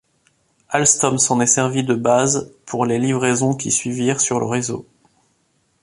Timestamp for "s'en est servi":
1.19-1.83